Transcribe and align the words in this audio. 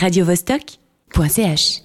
radiovostok.ch. 0.00 1.82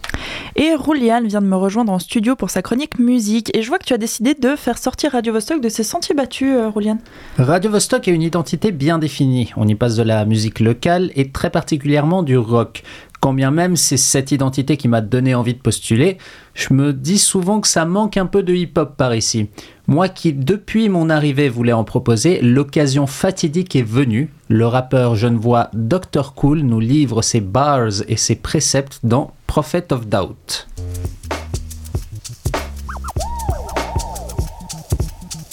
Et 0.55 0.75
Rouliane 0.75 1.27
vient 1.27 1.41
de 1.41 1.47
me 1.47 1.55
rejoindre 1.55 1.91
en 1.91 1.97
studio 1.97 2.35
pour 2.35 2.51
sa 2.51 2.61
chronique 2.61 2.99
musique. 2.99 3.55
Et 3.57 3.63
je 3.63 3.67
vois 3.69 3.79
que 3.79 3.85
tu 3.85 3.93
as 3.93 3.97
décidé 3.97 4.35
de 4.35 4.55
faire 4.55 4.77
sortir 4.77 5.13
Radio 5.13 5.33
Vostok 5.33 5.61
de 5.61 5.69
ses 5.69 5.83
sentiers 5.83 6.13
battus, 6.13 6.49
euh, 6.55 6.69
Rouliane. 6.69 6.99
Radio 7.39 7.71
Vostok 7.71 8.07
a 8.07 8.11
une 8.11 8.21
identité 8.21 8.71
bien 8.71 8.99
définie. 8.99 9.51
On 9.57 9.67
y 9.67 9.73
passe 9.73 9.95
de 9.95 10.03
la 10.03 10.25
musique 10.25 10.59
locale 10.59 11.11
et 11.15 11.31
très 11.31 11.49
particulièrement 11.49 12.21
du 12.21 12.37
rock. 12.37 12.83
Quand 13.19 13.33
bien 13.33 13.51
même 13.51 13.77
c'est 13.77 13.97
cette 13.97 14.31
identité 14.31 14.77
qui 14.77 14.87
m'a 14.87 15.01
donné 15.01 15.33
envie 15.33 15.53
de 15.53 15.59
postuler, 15.59 16.17
je 16.53 16.73
me 16.73 16.93
dis 16.93 17.17
souvent 17.17 17.61
que 17.61 17.67
ça 17.67 17.85
manque 17.85 18.17
un 18.17 18.25
peu 18.25 18.43
de 18.43 18.53
hip-hop 18.53 18.95
par 18.95 19.15
ici. 19.15 19.47
Moi 19.93 20.09
qui, 20.09 20.33
depuis 20.33 20.89
mon 20.89 21.11
arrivée, 21.11 21.49
voulais 21.49 21.71
en 21.71 21.83
proposer, 21.83 22.41
l'occasion 22.41 23.05
fatidique 23.05 23.75
est 23.75 23.83
venue. 23.83 24.33
Le 24.49 24.65
rappeur 24.65 25.15
genevois 25.15 25.69
Dr. 25.73 26.33
Cool 26.33 26.61
nous 26.61 26.79
livre 26.79 27.21
ses 27.21 27.41
bars 27.41 28.01
et 28.07 28.17
ses 28.17 28.33
préceptes 28.33 29.01
dans 29.03 29.35
Prophet 29.45 29.93
of 29.93 30.07
Doubt. 30.07 30.67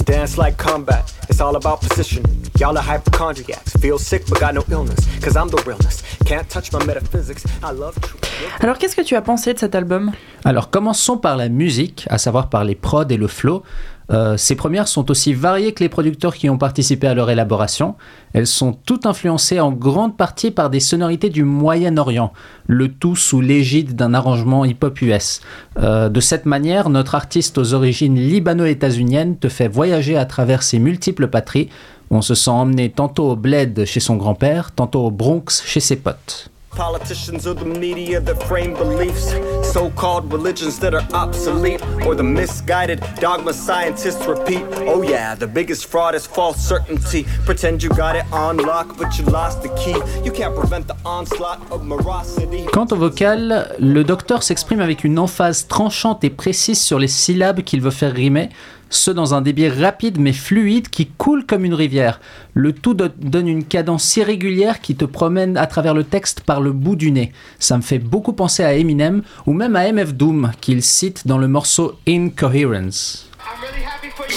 Dance 0.07 0.39
like 0.39 0.57
combat, 0.57 1.05
it's 1.29 1.43
all 1.43 1.55
about 1.55 1.87
position. 1.87 2.23
Y'all 2.59 2.79
are 2.79 2.97
hypochondriacs, 2.97 3.77
feel 3.79 3.99
sick 3.99 4.25
but 4.27 4.41
got 4.41 4.55
no 4.55 4.63
illness. 4.71 5.07
Cause 5.23 5.37
I'm 5.37 5.51
the 5.51 5.63
realness, 5.67 6.03
can't 6.25 6.49
touch 6.49 6.73
my 6.73 6.83
metaphysics. 6.87 7.45
I 7.63 7.75
love 7.79 7.95
truth. 8.01 8.21
Alors 8.61 8.79
qu'est-ce 8.79 8.97
que 8.97 9.03
tu 9.03 9.17
as 9.17 9.23
pensé 9.23 9.53
de 9.53 9.59
cet 9.59 9.75
album? 9.75 10.13
Alors 10.47 10.71
commençons 10.71 11.19
par 11.19 11.37
la 11.37 11.51
musique, 11.51 12.07
à 12.09 12.17
savoir 12.17 12.49
par 12.49 12.65
les 12.65 12.75
prods 12.75 13.07
et 13.11 13.19
le 13.19 13.29
flow. 13.29 13.63
Euh, 14.11 14.37
ces 14.37 14.57
premières 14.57 14.89
sont 14.89 15.11
aussi 15.11 15.33
variées 15.33 15.73
que 15.73 15.83
les 15.83 15.89
producteurs 15.89 16.35
qui 16.35 16.51
ont 16.51 16.59
participé 16.59 17.07
à 17.07 17.15
leur 17.15 17.31
élaboration. 17.31 17.95
Elles 18.33 18.47
sont 18.47 18.73
toutes 18.73 19.07
influencées 19.07 19.61
en 19.61 19.73
grande 19.73 20.17
partie 20.17 20.51
par 20.51 20.71
des 20.71 20.81
sonorités 20.81 21.31
du 21.31 21.45
Moyen-Orient, 21.45 22.33
le 22.67 22.89
tout 22.89 23.17
sous 23.17 23.41
l'égide 23.41 23.95
d'un 23.95 24.15
arrangement 24.15 24.65
hip-hop 24.65 25.01
US. 25.03 25.41
Euh, 25.79 26.09
de 26.09 26.21
cette 26.21 26.47
manière, 26.47 26.91
notre 26.91 27.15
artiste 27.15 27.59
aux 27.59 27.75
origines 27.75 28.17
libano-états-uniennes 28.17 29.37
te 29.37 29.49
fait 29.49 29.69
voyager 29.69 30.17
à 30.17 30.25
travers 30.25 30.63
ses 30.63 30.79
multiples 30.79 31.29
patries. 31.29 31.69
On 32.11 32.23
se 32.23 32.35
sent 32.35 32.51
emmené 32.51 32.91
tantôt 32.91 33.31
au 33.31 33.37
bled 33.37 33.85
chez 33.85 34.01
son 34.01 34.17
grand-père, 34.17 34.73
tantôt 34.73 35.07
au 35.07 35.11
Bronx 35.13 35.63
chez 35.65 35.81
ses 35.81 35.97
potes. 35.97 36.51
Politicians 36.77 37.47
or 37.47 37.55
the 37.55 37.65
media 37.65 38.21
that 38.21 38.43
frame 38.45 38.75
beliefs, 38.75 39.35
so 39.71 39.91
called 39.91 40.33
religions 40.33 40.79
that 40.79 40.95
are 40.95 41.07
obsolete, 41.13 41.83
or 42.07 42.15
the 42.15 42.23
misguided 42.23 43.01
dogma 43.21 43.53
scientists 43.53 44.25
repeat. 44.27 44.63
Oh, 44.87 45.03
yeah, 45.03 45.35
the 45.35 45.49
biggest 45.49 45.87
fraud 45.87 46.15
is 46.15 46.27
false 46.27 46.57
certainty. 46.59 47.27
Pretend 47.45 47.83
you 47.83 47.91
got 47.91 48.15
it 48.17 48.25
on 48.33 48.57
lock, 48.59 48.97
but 48.97 49.19
you 49.19 49.25
lost 49.27 49.63
the 49.63 49.69
key. 49.71 49.97
You 50.25 50.31
can't 50.33 50.55
prevent 50.55 50.87
the 50.87 50.97
onslaught 51.05 51.61
of 51.73 51.83
morosity. 51.85 52.65
Quant 52.73 52.87
au 52.93 52.97
vocal, 52.97 53.75
le 53.81 54.03
docteur 54.05 54.43
s'exprime 54.43 54.81
avec 54.81 55.03
une 55.05 55.19
emphase 55.19 55.67
tranchante 55.67 56.23
et 56.25 56.31
précise 56.31 56.81
sur 56.81 56.99
les 57.01 57.09
syllabes 57.09 57.63
qu'il 57.63 57.81
veut 57.83 57.91
faire 57.91 58.15
rimer, 58.15 58.49
ce 58.93 59.13
dans 59.13 59.35
un 59.35 59.41
débit 59.41 59.69
rapide 59.69 60.19
mais 60.19 60.33
fluide 60.33 60.89
qui 60.89 61.07
coule 61.07 61.47
comme 61.47 61.65
une 61.65 61.75
rivière. 61.75 62.21
Le 62.55 62.73
tout 62.73 62.93
do- 62.93 63.07
donne 63.21 63.47
une 63.47 63.65
cadence 63.65 64.03
si 64.03 64.25
régulière 64.25 64.81
qui 64.81 64.97
te 64.97 65.05
promène 65.05 65.57
à 65.57 65.69
travers 65.69 65.95
le 65.95 66.03
texte 66.03 66.41
par 66.41 66.60
le 66.61 66.73
bout 66.73 66.97
du 66.97 67.11
nez. 67.13 67.33
Ça 67.59 67.77
me 67.77 67.83
fait 67.83 67.99
beaucoup 67.99 68.33
penser 68.33 68.63
à 68.65 68.75
Eminem 68.75 69.23
ou 69.47 69.53
même 69.53 69.77
à 69.77 69.91
MF 69.93 70.15
Doom 70.15 70.51
qu'il 70.61 70.83
cite 70.83 71.27
dans 71.27 71.39
le 71.39 71.49
morceau 71.49 71.95
Incoherence. 72.09 73.27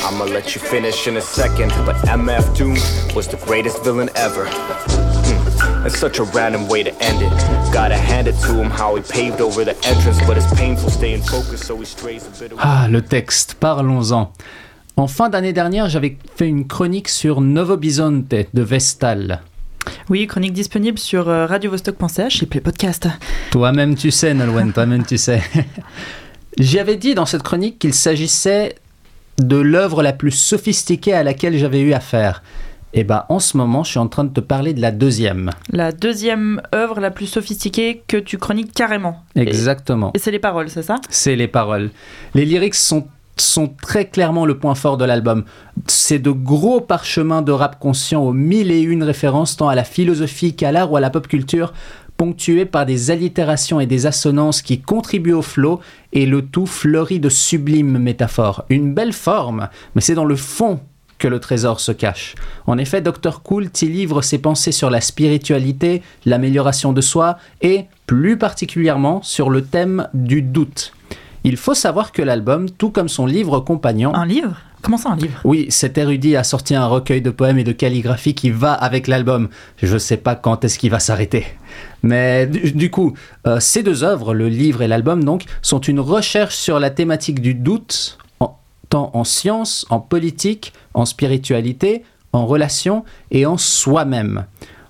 I'ma 0.09 0.25
let 0.25 0.55
you 0.55 0.61
finish 0.61 1.07
in 1.07 1.17
a 1.17 1.21
second, 1.21 1.71
but 1.85 1.95
MF 2.09 2.57
Doom 2.57 2.75
was 3.15 3.27
the 3.27 3.37
greatest 3.45 3.83
villain 3.83 4.09
ever. 4.15 4.45
Hmm, 4.47 5.85
It's 5.85 5.97
such 5.99 6.19
a 6.19 6.23
random 6.33 6.67
way 6.69 6.83
to 6.83 6.89
end 7.01 7.21
it. 7.21 7.31
Gotta 7.73 7.95
hand 7.97 8.27
it 8.27 8.35
to 8.45 8.53
him 8.53 8.69
how 8.71 8.95
he 8.95 9.01
paved 9.01 9.41
over 9.41 9.63
the 9.65 9.75
entrance, 9.87 10.19
but 10.25 10.37
it's 10.37 10.51
painful 10.55 10.89
staying 10.89 11.21
focused, 11.23 11.65
so 11.65 11.77
he 11.77 11.85
strays 11.85 12.25
a 12.25 12.29
bit 12.39 12.51
away. 12.53 12.61
Ah, 12.63 12.87
le 12.89 13.01
texte, 13.01 13.55
parlons-en. 13.59 14.31
En 14.95 15.07
fin 15.07 15.29
d'année 15.29 15.53
dernière, 15.53 15.89
j'avais 15.89 16.17
fait 16.35 16.47
une 16.47 16.67
chronique 16.67 17.09
sur 17.09 17.41
Novo 17.41 17.77
Bisonte 17.77 18.27
de 18.29 18.61
Vestal. 18.61 19.41
Oui, 20.09 20.27
chronique 20.27 20.53
disponible 20.53 20.97
sur 20.97 21.29
euh, 21.29 21.45
radiovostok.ch 21.45 22.43
et 22.43 22.45
Play 22.45 22.61
Podcast. 22.61 23.07
Toi-même 23.51 23.95
tu 23.95 24.11
sais, 24.11 24.33
Nolwenn, 24.33 24.73
toi-même 24.73 25.05
tu 25.05 25.17
sais. 25.17 25.41
J'y 26.57 26.79
avais 26.79 26.97
dit 26.97 27.15
dans 27.15 27.25
cette 27.25 27.43
chronique 27.43 27.79
qu'il 27.79 27.93
s'agissait 27.93 28.75
de 29.39 29.57
l'œuvre 29.57 30.03
la 30.03 30.13
plus 30.13 30.31
sophistiquée 30.31 31.13
à 31.13 31.23
laquelle 31.23 31.57
j'avais 31.57 31.81
eu 31.81 31.93
affaire. 31.93 32.43
Et 32.93 33.03
ben 33.03 33.25
en 33.29 33.39
ce 33.39 33.57
moment, 33.57 33.83
je 33.83 33.89
suis 33.91 33.99
en 33.99 34.07
train 34.07 34.23
de 34.23 34.31
te 34.31 34.39
parler 34.39 34.73
de 34.73 34.81
la 34.81 34.91
deuxième. 34.91 35.49
La 35.71 35.91
deuxième 35.91 36.61
œuvre 36.75 36.99
la 36.99 37.09
plus 37.09 37.25
sophistiquée 37.25 38.03
que 38.07 38.17
tu 38.17 38.37
chroniques 38.37 38.71
carrément. 38.71 39.23
Exactement. 39.35 40.11
Et 40.13 40.19
c'est 40.19 40.29
les 40.29 40.39
paroles, 40.39 40.69
c'est 40.69 40.83
ça? 40.83 40.97
C'est 41.09 41.35
les 41.35 41.47
paroles. 41.47 41.89
Les 42.35 42.45
lyrics 42.45 42.75
sont, 42.75 43.07
sont 43.37 43.67
très 43.81 44.05
clairement 44.05 44.45
le 44.45 44.57
point 44.57 44.75
fort 44.75 44.97
de 44.97 45.05
l'album. 45.05 45.43
C'est 45.87 46.19
de 46.19 46.31
gros 46.31 46.81
parchemins 46.81 47.41
de 47.41 47.51
rap 47.51 47.79
conscient 47.79 48.21
aux 48.21 48.33
mille 48.33 48.71
et 48.71 48.81
une 48.81 49.03
références 49.03 49.57
tant 49.57 49.69
à 49.69 49.75
la 49.75 49.83
philosophie 49.83 50.55
qu'à 50.55 50.71
l'art 50.71 50.91
ou 50.91 50.97
à 50.97 50.99
la 50.99 51.09
pop 51.09 51.27
culture, 51.27 51.73
ponctués 52.17 52.65
par 52.65 52.85
des 52.85 53.11
allitérations 53.11 53.79
et 53.79 53.85
des 53.85 54.05
assonances 54.05 54.61
qui 54.61 54.79
contribuent 54.79 55.33
au 55.33 55.41
flow 55.41 55.79
et 56.11 56.25
le 56.25 56.43
tout 56.43 56.65
fleuri 56.65 57.19
de 57.19 57.29
sublimes 57.29 57.97
métaphores. 57.97 58.65
Une 58.69 58.93
belle 58.93 59.13
forme, 59.13 59.69
mais 59.95 60.01
c'est 60.01 60.15
dans 60.15 60.25
le 60.25 60.35
fond 60.35 60.79
que 61.17 61.27
le 61.27 61.39
trésor 61.39 61.79
se 61.79 61.91
cache. 61.91 62.35
En 62.67 62.77
effet, 62.77 63.01
Dr. 63.01 63.41
Cool 63.43 63.69
t'y 63.69 63.87
livre 63.87 64.21
ses 64.21 64.39
pensées 64.39 64.73
sur 64.73 64.89
la 64.89 64.99
spiritualité, 64.99 66.01
l'amélioration 66.25 66.91
de 66.91 67.01
soi 67.01 67.37
et, 67.61 67.85
plus 68.07 68.37
particulièrement, 68.37 69.21
sur 69.23 69.49
le 69.49 69.63
thème 69.63 70.09
du 70.13 70.41
doute. 70.41 70.93
Il 71.43 71.57
faut 71.57 71.73
savoir 71.73 72.11
que 72.11 72.21
l'album, 72.21 72.69
tout 72.69 72.89
comme 72.89 73.09
son 73.09 73.25
livre 73.25 73.59
compagnon, 73.59 74.13
Un 74.15 74.25
livre? 74.25 74.55
Comment 74.81 74.97
ça, 74.97 75.11
un 75.11 75.15
livre? 75.15 75.39
Oui, 75.45 75.67
cet 75.69 75.97
érudit 75.97 76.35
a 76.35 76.43
sorti 76.43 76.75
un 76.75 76.85
recueil 76.87 77.21
de 77.21 77.29
poèmes 77.29 77.57
et 77.57 77.63
de 77.63 77.71
calligraphie 77.71 78.35
qui 78.35 78.49
va 78.51 78.73
avec 78.73 79.07
l'album. 79.07 79.47
Je 79.81 79.97
sais 79.97 80.17
pas 80.17 80.35
quand 80.35 80.65
est-ce 80.65 80.77
qu'il 80.77 80.89
va 80.91 80.99
s'arrêter. 80.99 81.45
Mais 82.01 82.47
du, 82.47 82.71
du 82.73 82.91
coup, 82.91 83.13
euh, 83.47 83.61
ces 83.61 83.81
deux 83.81 84.03
œuvres, 84.03 84.33
le 84.33 84.49
livre 84.49 84.81
et 84.81 84.89
l'album 84.89 85.23
donc, 85.23 85.45
sont 85.61 85.79
une 85.79 86.01
recherche 86.01 86.55
sur 86.55 86.79
la 86.81 86.89
thématique 86.89 87.39
du 87.39 87.53
doute, 87.55 88.17
en- 88.41 88.57
tant 88.89 89.09
en 89.13 89.23
science, 89.23 89.85
en 89.89 90.01
politique, 90.01 90.73
en 90.93 91.05
spiritualité, 91.05 92.03
en 92.33 92.45
relation 92.45 93.05
et 93.31 93.45
en 93.45 93.57
soi-même. 93.57 94.45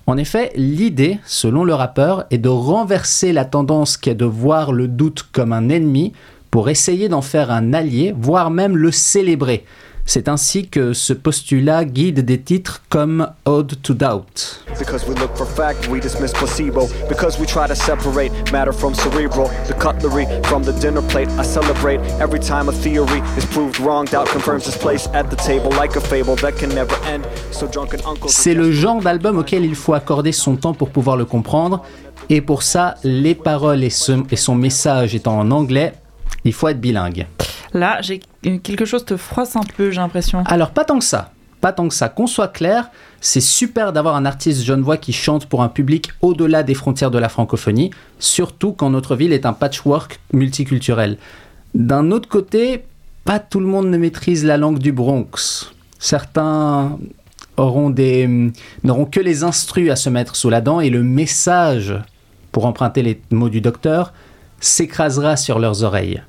En 0.08 0.16
effet, 0.16 0.52
l'idée, 0.56 1.18
selon 1.24 1.62
le 1.64 1.72
rappeur, 1.72 2.24
est 2.32 2.38
de 2.38 2.48
renverser 2.48 3.32
la 3.32 3.44
tendance 3.44 3.96
qui 3.96 4.10
est 4.10 4.14
de 4.14 4.24
voir 4.26 4.72
le 4.72 4.88
doute 4.88 5.24
comme 5.32 5.52
un 5.52 5.68
ennemi 5.68 6.12
pour 6.54 6.68
essayer 6.68 7.08
d'en 7.08 7.20
faire 7.20 7.50
un 7.50 7.72
allié, 7.72 8.14
voire 8.16 8.48
même 8.48 8.76
le 8.76 8.92
célébrer. 8.92 9.64
C'est 10.06 10.28
ainsi 10.28 10.68
que 10.68 10.92
ce 10.92 11.12
postulat 11.12 11.84
guide 11.84 12.24
des 12.24 12.40
titres 12.40 12.80
comme 12.88 13.26
Ode 13.44 13.82
to 13.82 13.92
Doubt. 13.92 14.60
Because 14.78 15.04
we 15.08 15.18
look 15.18 15.34
for 15.34 15.48
fact, 15.48 15.88
we 15.90 16.00
dismiss 16.00 16.30
placebo. 16.32 16.86
Because 17.08 17.40
we 17.40 17.46
try 17.48 17.66
to 17.66 17.74
separate 17.74 18.30
matter 18.52 18.70
from 18.72 18.94
cerebral. 18.94 19.48
The 19.66 19.74
cutlery 19.80 20.26
from 20.44 20.62
the 20.62 20.70
dinner 20.80 21.02
plate. 21.08 21.28
I 21.40 21.42
celebrate 21.42 21.98
every 22.20 22.38
time 22.38 22.68
a 22.68 22.72
theory 22.72 23.20
is 23.36 23.44
proved 23.46 23.80
wrong. 23.80 24.04
Doubt 24.08 24.28
confirms 24.30 24.68
its 24.68 24.76
place 24.78 25.08
at 25.12 25.24
the 25.30 25.36
table 25.36 25.70
like 25.76 25.96
a 25.96 26.00
fable 26.00 26.36
that 26.36 26.52
can 26.56 26.68
never 26.68 26.94
end. 27.12 27.24
So 27.50 27.66
drunken 27.66 27.98
uncles. 28.06 28.28
C'est 28.28 28.54
le 28.54 28.70
genre 28.70 29.00
d'album 29.02 29.38
auquel 29.38 29.64
il 29.64 29.74
faut 29.74 29.94
accorder 29.94 30.30
son 30.30 30.54
temps 30.54 30.74
pour 30.74 30.90
pouvoir 30.90 31.16
le 31.16 31.24
comprendre. 31.24 31.82
Et 32.30 32.40
pour 32.40 32.62
ça, 32.62 32.94
les 33.02 33.34
paroles 33.34 33.82
et, 33.82 33.90
ce- 33.90 34.22
et 34.30 34.36
son 34.36 34.54
message 34.54 35.16
étant 35.16 35.36
en 35.40 35.50
anglais, 35.50 35.94
il 36.44 36.52
faut 36.52 36.68
être 36.68 36.80
bilingue. 36.80 37.26
Là, 37.72 38.00
j'ai 38.02 38.20
quelque 38.62 38.84
chose 38.84 39.04
te 39.04 39.16
froisse 39.16 39.56
un 39.56 39.64
peu, 39.76 39.90
j'ai 39.90 40.00
l'impression. 40.00 40.44
Alors, 40.46 40.70
pas 40.70 40.84
tant 40.84 40.98
que 40.98 41.04
ça. 41.04 41.32
Pas 41.60 41.72
tant 41.72 41.88
que 41.88 41.94
ça. 41.94 42.08
Qu'on 42.08 42.26
soit 42.26 42.48
clair, 42.48 42.90
c'est 43.20 43.40
super 43.40 43.92
d'avoir 43.92 44.16
un 44.16 44.26
artiste 44.26 44.62
genevois 44.62 44.96
qui 44.96 45.12
chante 45.12 45.46
pour 45.46 45.62
un 45.62 45.68
public 45.68 46.10
au-delà 46.20 46.62
des 46.62 46.74
frontières 46.74 47.10
de 47.10 47.18
la 47.18 47.28
francophonie, 47.28 47.90
surtout 48.18 48.72
quand 48.72 48.90
notre 48.90 49.16
ville 49.16 49.32
est 49.32 49.46
un 49.46 49.54
patchwork 49.54 50.20
multiculturel. 50.32 51.16
D'un 51.74 52.10
autre 52.10 52.28
côté, 52.28 52.84
pas 53.24 53.38
tout 53.38 53.60
le 53.60 53.66
monde 53.66 53.88
ne 53.88 53.96
maîtrise 53.96 54.44
la 54.44 54.58
langue 54.58 54.78
du 54.78 54.92
Bronx. 54.92 55.72
Certains 55.98 56.98
auront 57.56 57.88
des 57.90 58.52
n'auront 58.82 59.06
que 59.06 59.20
les 59.20 59.42
instrus 59.42 59.90
à 59.90 59.96
se 59.96 60.10
mettre 60.10 60.36
sous 60.36 60.50
la 60.50 60.60
dent 60.60 60.80
et 60.80 60.90
le 60.90 61.02
message, 61.02 61.94
pour 62.52 62.66
emprunter 62.66 63.02
les 63.02 63.20
mots 63.30 63.48
du 63.48 63.60
docteur, 63.60 64.12
s'écrasera 64.60 65.36
sur 65.36 65.58
leurs 65.58 65.82
oreilles. 65.82 66.22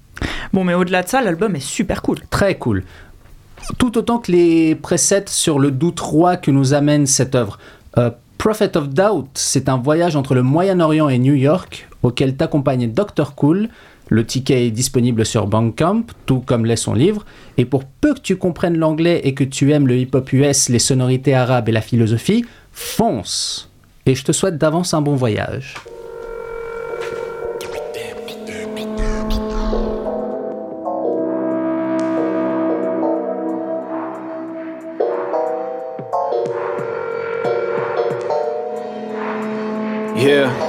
Bon, 0.54 0.64
mais 0.64 0.74
au-delà 0.74 1.04
de 1.04 1.08
ça, 1.08 1.22
l'album 1.22 1.56
est 1.56 1.60
super 1.60 2.02
cool. 2.02 2.20
Très 2.30 2.56
cool. 2.56 2.84
Tout 3.78 3.98
autant 3.98 4.20
que 4.20 4.32
les 4.32 4.76
préceptes 4.76 5.30
sur 5.30 5.60
le 5.60 5.72
doute 5.72 6.00
roi 6.00 6.38
que 6.38 6.52
nous 6.52 6.74
amène 6.74 7.08
cette 7.08 7.36
œuvre. 7.36 7.58
Euh, 7.98 8.12
Prophet 8.38 8.78
of 8.78 8.90
Doubt, 8.90 9.30
c'est 9.34 9.70
un 9.70 9.78
voyage 9.78 10.16
entre 10.16 10.36
le 10.36 10.44
Moyen-Orient 10.44 11.10
et 11.10 11.18
New 11.18 11.34
York 11.34 11.88
auquel 12.04 12.36
t'accompagne 12.36 12.92
Dr. 12.92 13.34
Cool. 13.36 13.70
Le 14.08 14.24
ticket 14.24 14.68
est 14.68 14.72
disponible 14.72 15.26
sur 15.26 15.48
Bandcamp, 15.48 16.04
tout 16.28 16.42
comme 16.42 16.66
l'est 16.66 16.76
son 16.76 16.94
livre. 16.94 17.26
Et 17.58 17.66
pour 17.66 17.86
peu 17.86 18.14
que 18.14 18.20
tu 18.20 18.36
comprennes 18.36 18.78
l'anglais 18.78 19.22
et 19.24 19.34
que 19.34 19.44
tu 19.44 19.72
aimes 19.72 19.88
le 19.88 19.98
hip-hop 19.98 20.32
US, 20.34 20.70
les 20.70 20.80
sonorités 20.80 21.34
arabes 21.34 21.70
et 21.70 21.72
la 21.72 21.82
philosophie, 21.82 22.46
fonce. 22.72 23.72
Et 24.06 24.14
je 24.14 24.24
te 24.24 24.32
souhaite 24.32 24.60
d'avance 24.60 24.94
un 24.94 25.02
bon 25.02 25.16
voyage. 25.16 25.74
here. 40.26 40.65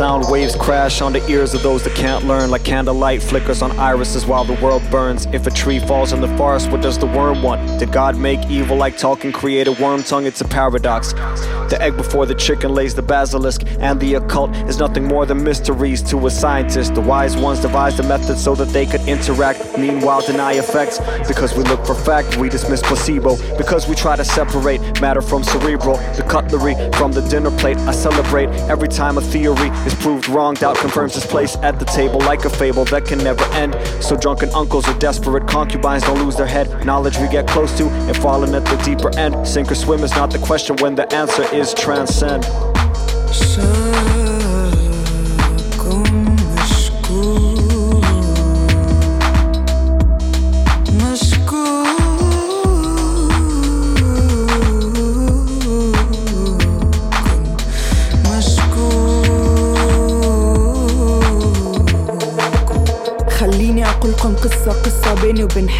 Sound 0.00 0.30
waves 0.30 0.56
crash 0.56 1.02
on 1.02 1.12
the 1.12 1.22
ears 1.30 1.52
of 1.52 1.62
those 1.62 1.84
that 1.84 1.94
can't 1.94 2.24
learn. 2.24 2.50
Like 2.50 2.64
candlelight 2.64 3.22
flickers 3.22 3.60
on 3.60 3.70
irises 3.78 4.24
while 4.24 4.46
the 4.46 4.58
world 4.64 4.82
burns. 4.90 5.26
If 5.26 5.46
a 5.46 5.50
tree 5.50 5.78
falls 5.78 6.14
in 6.14 6.22
the 6.22 6.36
forest, 6.38 6.70
what 6.70 6.80
does 6.80 6.98
the 6.98 7.04
worm 7.04 7.42
want? 7.42 7.78
Did 7.78 7.92
God 7.92 8.16
make 8.16 8.40
evil 8.48 8.78
like 8.78 8.96
talking, 8.96 9.30
create 9.30 9.68
a 9.68 9.72
worm 9.72 10.02
tongue? 10.02 10.24
It's 10.24 10.40
a 10.40 10.46
paradox. 10.46 11.12
The 11.12 11.76
egg 11.82 11.98
before 11.98 12.24
the 12.24 12.34
chicken 12.34 12.72
lays 12.72 12.94
the 12.94 13.02
basilisk, 13.02 13.60
and 13.78 14.00
the 14.00 14.14
occult 14.14 14.56
is 14.70 14.78
nothing 14.78 15.04
more 15.04 15.26
than 15.26 15.44
mysteries 15.44 16.02
to 16.04 16.26
a 16.26 16.30
scientist. 16.30 16.94
The 16.94 17.02
wise 17.02 17.36
ones 17.36 17.60
devised 17.60 18.00
a 18.00 18.02
method 18.02 18.38
so 18.38 18.54
that 18.54 18.68
they 18.68 18.86
could 18.86 19.02
interact, 19.02 19.78
meanwhile 19.78 20.22
deny 20.22 20.54
effects. 20.54 20.98
Because 21.28 21.54
we 21.54 21.62
look 21.64 21.84
for 21.84 21.94
fact, 21.94 22.38
we 22.38 22.48
dismiss 22.48 22.80
placebo. 22.80 23.36
Because 23.58 23.86
we 23.86 23.94
try 23.94 24.16
to 24.16 24.24
separate 24.24 24.80
matter 25.02 25.20
from 25.20 25.44
cerebral, 25.44 25.98
the 26.16 26.24
cutlery 26.26 26.74
from 26.92 27.12
the 27.12 27.20
dinner 27.28 27.50
plate. 27.50 27.76
I 27.80 27.92
celebrate 27.92 28.48
every 28.70 28.88
time 28.88 29.18
a 29.18 29.20
theory 29.20 29.68
is 29.90 30.02
proved 30.02 30.28
wrong. 30.28 30.54
Doubt 30.54 30.76
confirms 30.76 31.14
his 31.14 31.26
place 31.26 31.56
at 31.56 31.78
the 31.78 31.84
table 31.84 32.18
like 32.20 32.44
a 32.44 32.50
fable 32.50 32.84
that 32.86 33.04
can 33.04 33.18
never 33.18 33.44
end. 33.54 33.74
So 34.02 34.16
drunken 34.16 34.50
uncles 34.50 34.88
or 34.88 34.98
desperate 34.98 35.46
concubines 35.46 36.02
don't 36.04 36.18
lose 36.18 36.36
their 36.36 36.46
head. 36.46 36.84
Knowledge 36.84 37.18
we 37.18 37.28
get 37.28 37.46
close 37.46 37.76
to 37.78 37.84
and 37.84 38.16
falling 38.16 38.54
at 38.54 38.64
the 38.64 38.76
deeper 38.84 39.16
end. 39.18 39.46
Sink 39.46 39.70
or 39.70 39.74
swim 39.74 40.02
is 40.02 40.12
not 40.12 40.30
the 40.30 40.38
question 40.38 40.76
when 40.76 40.94
the 40.94 41.12
answer 41.14 41.44
is 41.54 41.74
transcend. 41.74 42.44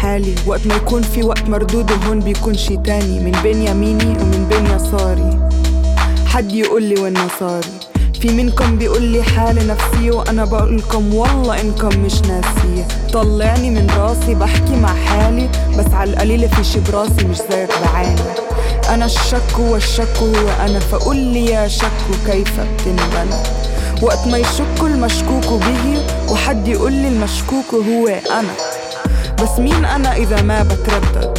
حالي 0.01 0.35
وقت 0.47 0.65
ما 0.67 0.75
يكون 0.75 1.01
في 1.01 1.23
وقت 1.23 1.49
مردود 1.49 1.91
وهون 1.91 2.19
بيكون 2.19 2.57
شي 2.57 2.77
تاني 2.77 3.19
من 3.19 3.31
بين 3.43 3.67
يميني 3.67 4.05
ومن 4.05 4.47
بين 4.49 4.65
يساري. 4.65 5.39
حد 6.27 6.51
يقول 6.51 6.83
لي 6.83 7.01
وين 7.01 7.13
مصاري. 7.13 7.69
في 8.21 8.27
منكم 8.29 8.77
بيقول 8.77 9.01
لي 9.01 9.23
حالة 9.23 9.63
نفسية 9.73 10.11
وأنا 10.11 10.45
بقولكم 10.45 11.13
والله 11.15 11.61
إنكم 11.61 11.99
مش 11.99 12.21
ناسية 12.21 12.87
طلعني 13.13 13.69
من 13.69 13.87
راسي 13.97 14.35
بحكي 14.35 14.75
مع 14.75 14.93
حالي 14.95 15.49
بس 15.77 15.93
على 15.93 16.09
القليلة 16.13 16.47
في 16.47 16.63
شي 16.63 16.79
براسي 16.79 17.25
مش 17.29 17.37
زيك 17.37 17.69
بعاني. 17.83 18.21
أنا 18.89 19.05
الشك 19.05 19.59
والشك 19.59 20.17
هو 20.17 20.49
أنا 20.65 20.79
فقول 20.79 21.17
لي 21.17 21.45
يا 21.45 21.67
شك 21.67 21.91
كيف 22.27 22.59
بتنبنى 22.59 23.35
وقت 24.01 24.27
ما 24.27 24.37
يشك 24.37 24.81
المشكوك 24.81 25.45
به 25.45 26.03
وحد 26.31 26.67
يقول 26.67 26.93
لي 26.93 27.07
المشكوك 27.07 27.73
هو 27.73 28.07
أنا. 28.07 28.53
بس 29.41 29.59
مين 29.59 29.85
أنا 29.85 30.15
إذا 30.15 30.41
ما 30.41 30.63
بتردد؟ 30.63 31.37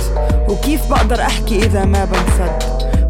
وكيف 0.48 0.90
بقدر 0.90 1.20
أحكي 1.20 1.56
إذا 1.56 1.84
ما 1.84 2.04
بنسد؟ 2.04 2.62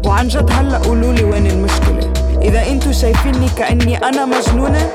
وعن 0.05 0.27
جد 0.27 0.51
هلأ 0.51 0.77
قولولي 0.77 1.23
وين 1.23 1.47
المشكلة؟ 1.47 2.13
إذا 2.41 2.67
انتو 2.67 2.91
شايفيني 2.91 3.49
كأني 3.57 3.97
أنا 3.97 4.25
مجنونة 4.25 4.89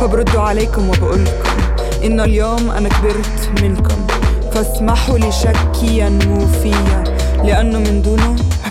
فبردوا 0.00 0.40
عليكم 0.40 0.88
وبقولكم 0.88 1.56
إنه 2.04 2.24
اليوم 2.24 2.70
أنا 2.70 2.88
كبرت 2.88 3.62
منكم. 3.62 4.06
فاسمحوا 4.52 5.18
لي 5.18 5.32
شكي 5.32 5.98
ينمو 5.98 6.46
فيا 6.46 7.04
لأنه 7.44 7.78
من 7.78 8.02
دونه 8.02 8.32
ما 8.32 8.70